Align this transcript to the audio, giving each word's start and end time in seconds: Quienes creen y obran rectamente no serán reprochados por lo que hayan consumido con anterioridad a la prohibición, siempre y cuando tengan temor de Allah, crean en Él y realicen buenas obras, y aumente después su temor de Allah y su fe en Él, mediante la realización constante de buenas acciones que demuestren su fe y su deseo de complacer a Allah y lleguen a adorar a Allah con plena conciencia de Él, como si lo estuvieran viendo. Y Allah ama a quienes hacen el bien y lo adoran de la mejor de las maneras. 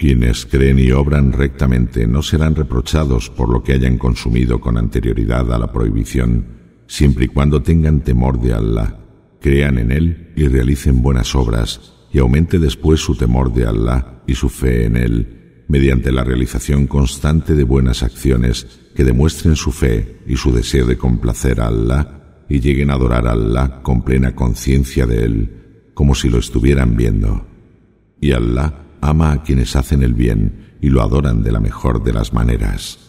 Quienes 0.00 0.46
creen 0.46 0.78
y 0.78 0.92
obran 0.92 1.30
rectamente 1.30 2.06
no 2.06 2.22
serán 2.22 2.54
reprochados 2.54 3.28
por 3.28 3.50
lo 3.50 3.62
que 3.62 3.74
hayan 3.74 3.98
consumido 3.98 4.58
con 4.58 4.78
anterioridad 4.78 5.52
a 5.52 5.58
la 5.58 5.70
prohibición, 5.70 6.46
siempre 6.86 7.26
y 7.26 7.28
cuando 7.28 7.62
tengan 7.62 8.00
temor 8.00 8.40
de 8.40 8.54
Allah, 8.54 8.98
crean 9.42 9.76
en 9.76 9.92
Él 9.92 10.32
y 10.36 10.48
realicen 10.48 11.02
buenas 11.02 11.34
obras, 11.34 11.92
y 12.14 12.18
aumente 12.18 12.58
después 12.58 13.00
su 13.00 13.14
temor 13.14 13.52
de 13.52 13.66
Allah 13.66 14.22
y 14.26 14.36
su 14.36 14.48
fe 14.48 14.86
en 14.86 14.96
Él, 14.96 15.64
mediante 15.68 16.12
la 16.12 16.24
realización 16.24 16.86
constante 16.86 17.54
de 17.54 17.64
buenas 17.64 18.02
acciones 18.02 18.80
que 18.96 19.04
demuestren 19.04 19.54
su 19.54 19.70
fe 19.70 20.22
y 20.26 20.36
su 20.36 20.50
deseo 20.50 20.86
de 20.86 20.96
complacer 20.96 21.60
a 21.60 21.66
Allah 21.66 22.46
y 22.48 22.60
lleguen 22.60 22.90
a 22.90 22.94
adorar 22.94 23.26
a 23.26 23.32
Allah 23.32 23.82
con 23.82 24.00
plena 24.00 24.34
conciencia 24.34 25.06
de 25.06 25.24
Él, 25.24 25.92
como 25.92 26.14
si 26.14 26.30
lo 26.30 26.38
estuvieran 26.38 26.96
viendo. 26.96 27.46
Y 28.18 28.32
Allah 28.32 28.86
ama 29.00 29.32
a 29.32 29.42
quienes 29.42 29.76
hacen 29.76 30.02
el 30.02 30.14
bien 30.14 30.76
y 30.80 30.88
lo 30.90 31.02
adoran 31.02 31.42
de 31.42 31.52
la 31.52 31.60
mejor 31.60 32.02
de 32.02 32.12
las 32.12 32.32
maneras. 32.32 33.00